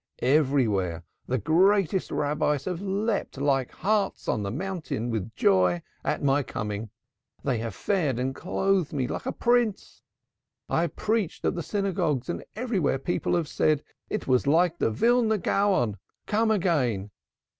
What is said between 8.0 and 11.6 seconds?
and clothed me like a prince. I have preached at